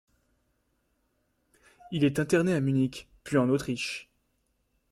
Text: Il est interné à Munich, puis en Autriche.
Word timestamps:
Il 1.91 2.03
est 2.03 2.17
interné 2.17 2.53
à 2.55 2.59
Munich, 2.59 3.07
puis 3.23 3.37
en 3.37 3.49
Autriche. 3.49 4.09